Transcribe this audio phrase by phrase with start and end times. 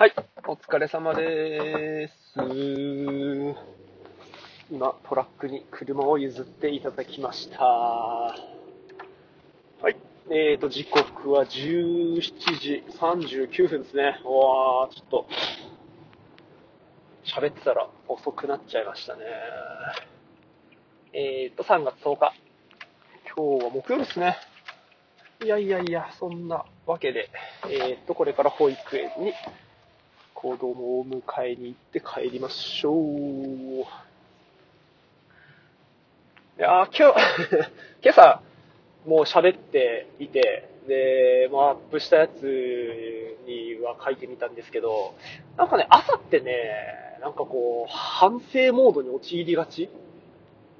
[0.00, 0.14] はい、
[0.48, 2.14] お疲れ様です。
[4.70, 7.62] 今、トラックに車を譲っていただきました。
[7.62, 8.34] は
[9.90, 9.96] い、
[10.30, 14.18] えーと、時刻は17時39分ですね。
[14.24, 15.26] うわー、ちょっと、
[17.22, 19.20] 喋ってたら遅くなっちゃいましたね。
[21.12, 22.32] えーと、3月10日。
[23.36, 24.38] 今日は木曜日ですね。
[25.44, 27.28] いやいやいや、そんなわけで、
[27.68, 29.34] えーと、これから保育園に
[30.40, 32.96] 子供を迎えに行って帰りましょう。
[32.96, 33.84] い
[36.56, 37.02] や、今日、
[38.02, 38.40] 今朝、
[39.04, 45.12] もう喋っていて、で、まあ、アップしたやつには書いてみたんですけど、
[45.58, 49.90] なんかね、朝ってね、なんかこう、反省モードに陥りがち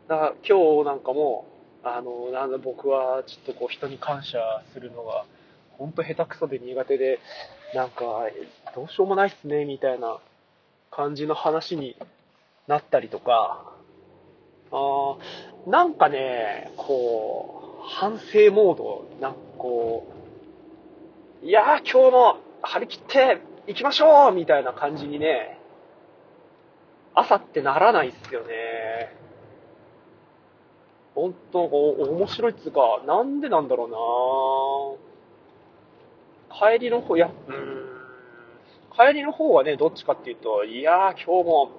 [0.09, 1.45] だから今日なんかも、
[1.84, 5.27] あの、なんだ僕はちょっとこう人に感謝するのが、
[5.73, 7.18] ほんと下手くそで苦手で、
[7.74, 8.29] なんか、
[8.74, 10.19] どうしようもないっすね、みたいな
[10.91, 11.96] 感じの話に
[12.66, 13.73] なったりとか、
[14.73, 20.07] あーなんかね、こう、反省モード、なんかこ
[21.43, 25.59] う、いやー今日も張り切って行きましょうみたいな感じにね、
[27.15, 29.15] 朝ってならないっすよね。
[31.15, 35.09] 本当こう面白いっつうか、なんでなんだろうなぁ
[36.60, 37.86] 帰りの方、いや、うーん、
[38.94, 41.70] 帰りの方はね、どっちかっていうと、いやー今日も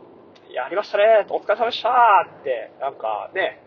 [0.51, 1.89] やりましたねお疲れ様でした
[2.41, 3.61] って、なんかね、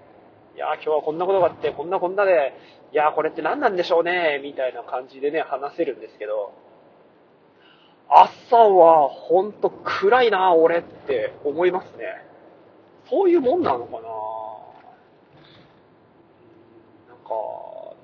[0.56, 2.52] いやー今日はこんなことがあって、こんなこんなで、
[2.92, 6.52] いやーこれって何なんでしょうねみたいな感じでね、話せるんですけど、
[8.08, 12.24] 朝はほんと暗いな俺って思いますね。
[13.08, 13.98] そういうもんなのかな
[17.08, 17.34] なんか、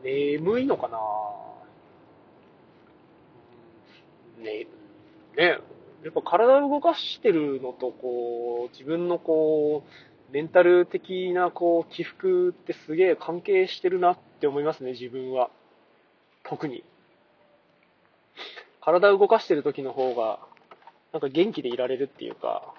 [0.05, 0.99] 眠いのかな
[4.41, 4.67] ね、
[5.37, 5.59] ね、
[6.03, 15.51] やっぱ体を動かしてるのと、こう、自分のこう、メンタル的なこう、起伏ってすげえ関係してるなって思いますね、自分は。
[16.45, 16.85] 特に。
[18.81, 20.41] 体を動かしてる時の方が、
[21.13, 22.75] なんか元気でいられるっていうか、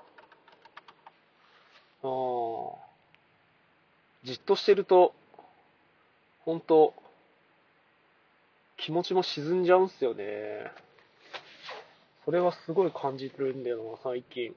[2.04, 2.74] あー
[4.24, 5.14] じっとしてると、
[6.40, 6.94] 本当
[8.78, 10.72] 気持ちも沈んじゃうんすよね。
[12.26, 14.44] それはすごい感じるんだよな、最近。
[14.46, 14.54] い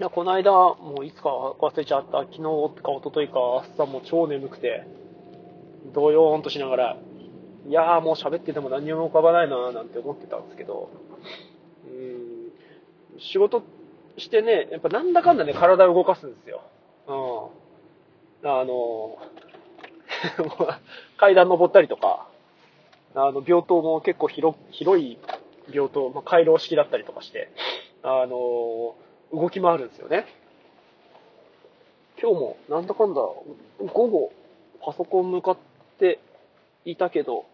[0.00, 2.42] や、この間、もういつか忘れちゃった、昨日
[2.82, 4.84] か一昨日か、朝も超眠くて、
[5.94, 6.96] ドヨーンとしながら、
[7.68, 10.90] いやーもう喋ってても何にも浮かばないなーなんて思ってたんですけど、
[11.86, 13.62] うん、仕事
[14.18, 16.62] してね、やっぱなんだかんだね、体を動かすんですよ。
[17.06, 18.50] うん。
[18.50, 20.76] あのー、
[21.18, 22.28] 階段登ったりとか、
[23.14, 25.18] あの、病棟も結構広広い
[25.72, 27.50] 病棟、まあ、回廊式だったりとかして、
[28.02, 28.96] あの、
[29.32, 30.26] 動き回るんですよね。
[32.20, 33.44] 今日もなんだかんだ午
[33.84, 34.32] 後
[34.84, 35.58] パソコン向かっ
[35.98, 36.20] て
[36.84, 37.46] いたけど、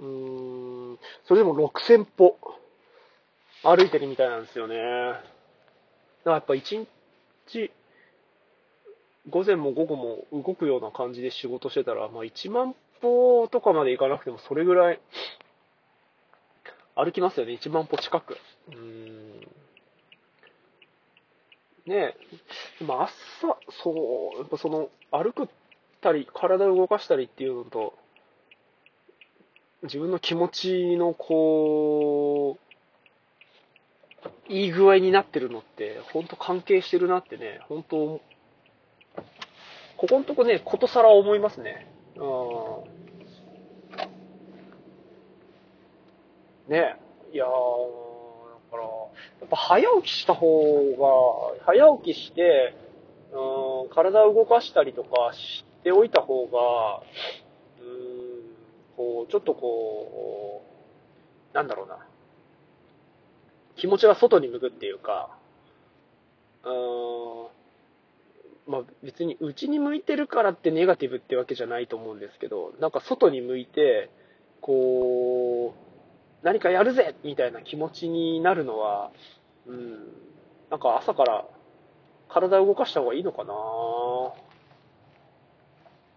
[0.00, 2.36] うーん、それでも6000歩
[3.62, 4.76] 歩いてるみたいなんですよね。
[4.76, 5.22] だか
[6.24, 6.86] らやっぱ一
[7.46, 7.70] 日、
[9.28, 15.00] 午前も午後も動くような感じで仕事してたら、まあ1万歩とかまで行かなくてもそれぐらい
[16.94, 17.52] 歩きますよね。
[17.54, 18.38] 1万歩近く。
[18.70, 19.40] うん。
[21.86, 22.16] ねえ。
[22.78, 23.12] でも朝、
[23.82, 25.48] そう、やっぱその歩く
[26.00, 27.94] たり、体を動かしたりっていうのと、
[29.84, 38.20] 自分の気持ちのこう、いい具合になってるのって、本当関係してるなってね、本当
[39.96, 41.90] ここのとこね、ことさら思いますね。
[42.16, 42.22] うん。
[46.72, 46.96] ね
[47.32, 47.52] いやー、だ
[48.70, 48.88] から、や
[49.46, 50.46] っぱ早起きした方
[51.58, 52.74] が、早起きして、
[53.32, 57.02] うん、体を動かしたりとかしておいた方が、
[57.80, 60.62] うん、こう、ちょっとこ
[61.52, 61.98] う、なんだろうな。
[63.76, 65.36] 気持ちが外に向くっていうか、
[66.64, 66.70] う
[68.70, 74.10] ん、まあ別に内に向いてるからってネガティブってわけじゃないと思うんですけど、なんか外に向いて、
[74.60, 75.91] こう、
[76.42, 79.10] 何かやるぜみたいな気持ちになるのは、
[79.66, 79.92] うん、
[80.70, 81.44] なんか朝から
[82.28, 83.54] 体を動かした方がいいのかな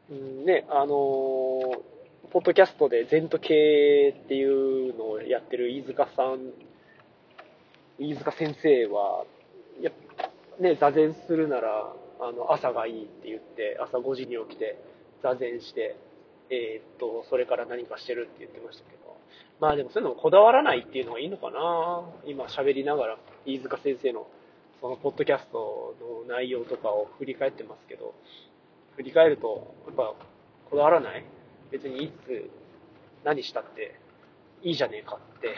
[0.09, 1.95] うん、ね、あのー
[2.35, 6.51] ポッドキャストで全都系っていうのをやってる飯塚さん、
[7.97, 9.23] 飯塚先生は、
[9.79, 9.89] や
[10.59, 14.77] ね、座禅するなら、あの、朝がいいって言って、朝5時に起きて、
[15.23, 15.95] 座禅して、
[16.49, 18.94] えー、っと、それから何かしてるって言ってましたけど。
[19.59, 22.03] まあでもそういうのもこだわらないっていうのがいいのかな。
[22.25, 24.27] 今喋りながら、飯塚先生の
[24.81, 25.95] そのポッドキャスト
[26.27, 28.13] の内容とかを振り返ってますけど、
[28.97, 30.13] 振り返ると、やっぱ
[30.69, 31.23] こだわらない？
[31.71, 32.49] 別にいつ
[33.23, 33.95] 何したって
[34.61, 35.55] いいじゃねえかって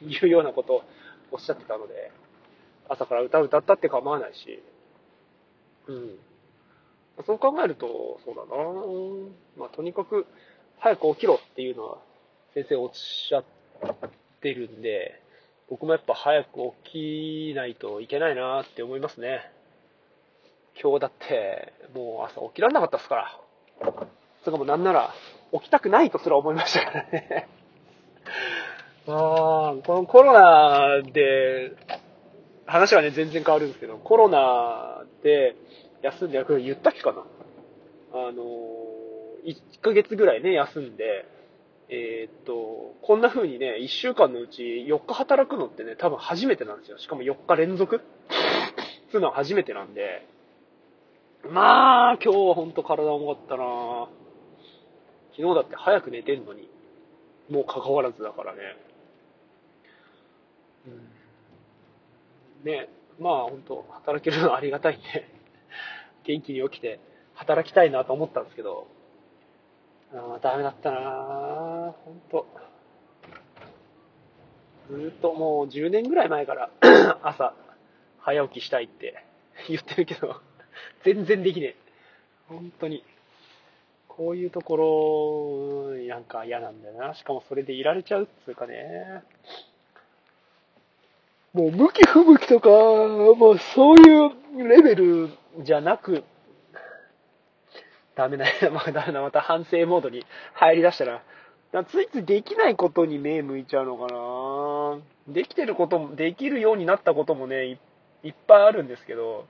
[0.04, 0.82] いうようなことを
[1.30, 2.10] おっしゃってたので、
[2.88, 4.62] 朝から歌歌ったって構わないし、
[5.86, 6.18] うん。
[7.26, 9.66] そう考えると、そうだな。
[9.66, 10.26] まあ、とにかく、
[10.78, 11.98] 早く起きろっていうのは、
[12.56, 13.44] 先生おっしゃっ
[14.40, 15.20] てるんで、
[15.68, 19.52] 僕もやっぱ早く起きないといけないなって思いますね。
[20.82, 23.40] 今日だって、もう朝起きられなかったですから。
[24.42, 25.12] それかもなんなら、
[25.52, 27.46] 起きたくないとすら思いましたからね。
[29.06, 31.72] あ あ、このコロナで、
[32.64, 35.56] 話はね、全然変わるんですけど、コロナで
[36.00, 37.22] 休んで、これ言ったっけかな
[38.14, 38.32] あの、
[39.44, 41.26] 1ヶ月ぐらいね、休んで、
[41.88, 46.98] えー、っと、こんな風にね、1週間のうち4日働くのってね、多分初めてなんですよ。
[46.98, 48.00] しかも4日連続。
[49.10, 50.26] つうのは初めてなんで、
[51.48, 54.08] まあ、今日はほんと体重かったな。
[55.36, 56.68] 昨日だって早く寝てんのに、
[57.50, 58.58] もう関わらずだからね。
[60.86, 62.88] うん、ね
[63.20, 65.28] まあ本当働けるのはありがたいんで、
[66.24, 66.98] 元気に起きて
[67.34, 68.88] 働きたいなと思ったんですけど、
[70.12, 72.46] あダメだったなぁ本当
[74.90, 76.70] ずっともう10年ぐらい前から
[77.22, 77.54] 朝
[78.20, 79.24] 早起きしたいって
[79.68, 80.40] 言ってるけど、
[81.04, 81.76] 全然できねえ。
[82.48, 83.04] 本当に。
[84.08, 87.14] こういうところ、なんか嫌なんだよな。
[87.14, 89.22] しかもそれでいられちゃうっつうかね。
[91.52, 95.30] もう向き不向きとか、もうそういうレベル
[95.60, 96.24] じゃなく、
[98.14, 100.24] ダメだ、 まあダメだ、また反省モードに
[100.54, 101.22] 入り出したら、
[101.84, 107.78] ついついできないことに目向いちゃうのかなできてることも、できるようになったこともね、
[108.22, 109.46] いっぱいあるんですけど、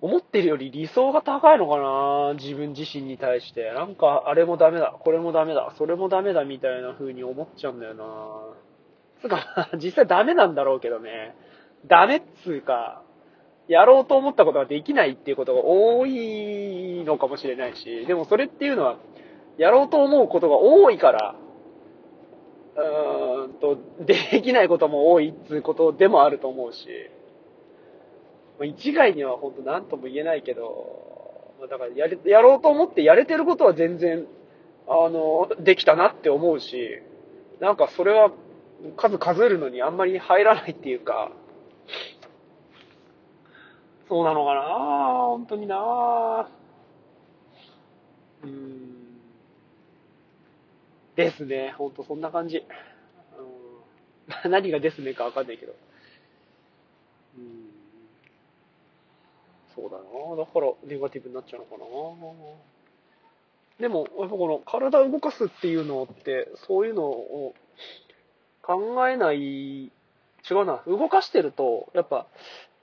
[0.00, 3.72] 思ってるより理想が高いのかな自分自身に対して。
[3.72, 8.04] なんか、あれもダメだ、これもダメだ、それもダメだみたいな風に思っちゃうんだよな
[9.20, 11.34] つうか、 実際ダメなんだろうけどね。
[11.86, 13.02] ダメっつうか、
[13.68, 18.96] やろうと思ったことができないっていうことが多いのかもしれないし、でもそれっていうのは、
[19.58, 21.34] やろうと思うことが多いから、
[22.76, 26.88] うーんと、できないことも多いっつうことでもあると思うし、
[28.64, 34.26] 一概には本当何とも言えないけど、だからやれ、やろうと思ってやれてることは全然、
[34.88, 37.02] あの、できたなって思うし、
[37.60, 38.30] なんかそれは
[38.96, 41.32] 数数えるのにあんまり入らないっていうか、
[44.08, 46.48] そうなのかな本当にな。
[48.44, 48.96] うん。
[51.16, 51.74] ですね。
[51.76, 52.58] ほんとそんな感じ。
[54.44, 55.74] うん、 何がですねかわかんないけど。
[57.38, 57.70] うん。
[59.74, 60.36] そうだな。
[60.36, 61.84] だからネガティブになっちゃうのかな。
[63.80, 67.54] でも、やっぱこの体を動かすっていうのって、そういうのを
[68.62, 69.90] 考えない、違
[70.50, 72.26] うな、動かしてると、やっぱ、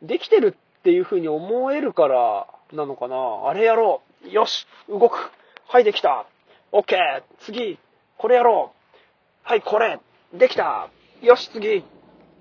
[0.03, 3.15] できてるっていう風に思えるからなのかな。
[3.47, 4.30] あれやろう。
[4.30, 5.31] よし動く。
[5.68, 6.27] はいできた。
[6.71, 7.24] オッケー。
[7.39, 7.80] 次。
[8.23, 9.49] これやろう。
[9.49, 9.99] はいこれ。
[10.33, 10.89] できた。
[11.21, 11.83] よし次。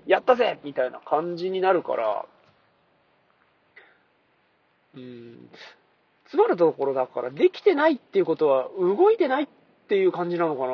[0.05, 0.57] やったぜ。
[0.63, 2.25] みたいな感じになるから、
[4.95, 5.49] うん、
[6.29, 9.47] つまるところだから、できてないっていうことは、動いてないっ
[9.89, 10.69] ていう感じなのかな。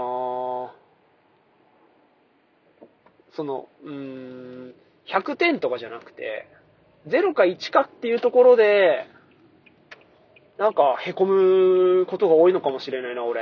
[3.31, 4.75] その、うん、
[5.07, 6.47] 100点とかじゃなくて、
[7.07, 9.07] 0か1かっていうところで、
[10.59, 13.41] なんか、凹むことが多いのかもしれないな、俺。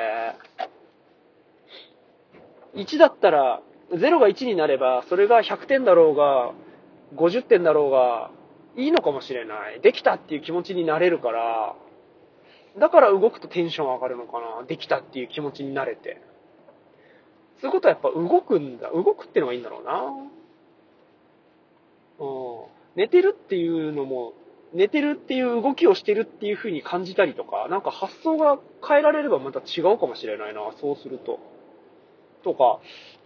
[2.76, 6.52] 1だったら、0が1になれば、それが100点だろうが、
[7.16, 8.32] 50点だろうが、
[8.76, 9.82] いいのかもしれない。
[9.82, 11.76] できたっていう気持ちになれるから、
[12.78, 14.64] だから動くとテンション上がるのかな。
[14.68, 16.22] できたっていう気持ちになれて。
[17.60, 18.92] そういうことはやっぱ動くんだ。
[18.92, 20.04] 動くってのがいいんだろうな。
[22.20, 22.26] う
[22.66, 23.02] ん。
[23.02, 24.34] 寝てるっていうのも、
[24.74, 30.62] 寝てるっていう動きをしてるっていう風に感じたりとか、なんか発想が変えられればまた違うかもしれないな。
[30.80, 31.40] そうすると。
[32.44, 32.80] とか、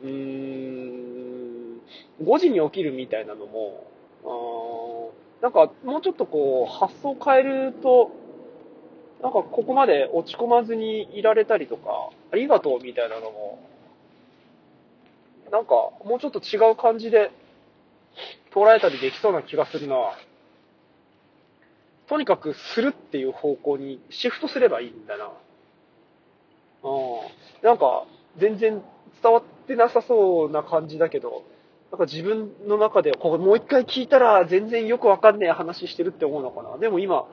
[0.03, 1.81] うーん、
[2.23, 3.85] 5時に起きるみたいなのも、
[5.41, 8.11] なんか、もうちょっとこう、発想変えると、
[9.21, 13.59] なんかここまで落ち込まずにいられたりとか、ありがとうみたいなのも、
[15.51, 15.73] なんか
[16.05, 17.31] もうちょっと違う感じで
[18.53, 19.95] 捉えたりできそうな気がするな。
[22.07, 25.31] とにかくするっていう方向にシフトすればいいんだな。
[26.83, 27.65] うん。
[27.65, 28.05] なんか、
[28.37, 28.81] 全然
[29.21, 31.43] 伝わってなさそうな感じだけど、
[31.91, 36.77] なんか自分の中で、こう、もう一回聞いたら全然よくわかんねえ話してるって思うのかな。
[36.77, 37.27] でも今、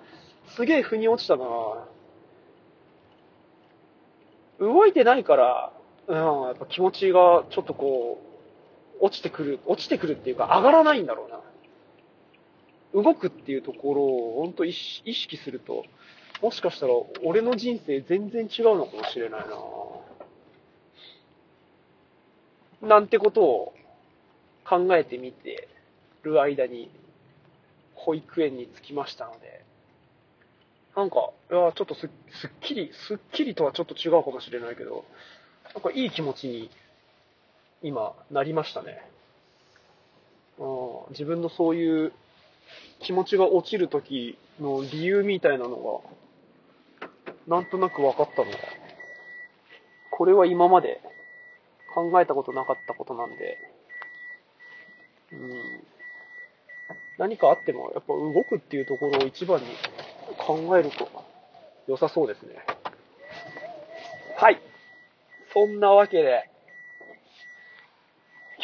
[0.57, 1.45] すげえ腑に落ちたな
[4.59, 5.73] 動いてないから、
[6.09, 8.21] うん、やっぱ気持ちがちょっとこ
[9.01, 11.39] う、落ちてくる、落ちてくるっていうか上がらないんだろうな。
[13.03, 15.85] 動くっていうところを本当意識意識すると、
[16.43, 19.47] もしかしたら俺の人生全然違うのかもしれないな
[22.83, 23.75] なんてことを
[24.65, 25.69] 考えてみて
[26.23, 26.91] る間に
[27.95, 29.65] 保育園に着きましたので、
[30.97, 32.11] なんか、いや、ちょっとすっ
[32.61, 35.05] きり、すっきりとはちょっと違うかもしれないけど、
[35.75, 36.71] なんかいい気持ちに
[37.83, 39.03] 今なりましたね。
[41.11, 42.13] 自分のそういう
[43.01, 46.03] 気持ちが落ちる時の理由みたいなの
[46.99, 47.09] が、
[47.47, 48.59] なんとなく分かったのが、
[50.11, 51.01] これは今まで
[51.95, 53.59] 考えたことなかったことなんで、
[55.33, 55.83] うん、
[57.19, 59.67] 何かあってもやっぱ動くっていうところを一番に
[60.39, 61.09] 考えると
[61.87, 62.55] 良さそうですね。
[64.37, 64.61] はい。
[65.53, 66.49] そんなわけで、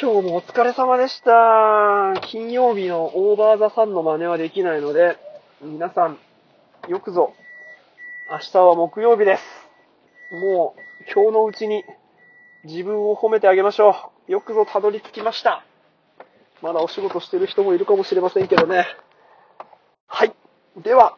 [0.00, 2.20] 今日もお疲れ様でした。
[2.20, 5.16] 金曜日のオーバーザさんの真似はできないので、
[5.62, 6.18] 皆さん、
[6.88, 7.32] よくぞ、
[8.30, 9.42] 明日は木曜日です。
[10.32, 11.84] もう、今日のうちに
[12.64, 14.32] 自分を褒めてあげましょう。
[14.32, 15.64] よくぞたどり着きました。
[16.62, 18.86] まだお仕事してる人もいるかもしれませんけどね。
[20.06, 20.34] はい。
[20.82, 21.16] では、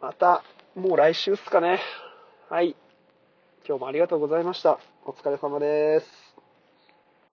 [0.00, 0.44] また、
[0.76, 1.80] もう来週っすかね。
[2.48, 2.76] はい。
[3.66, 4.78] 今日もありがとうございました。
[5.04, 6.43] お疲れ様です。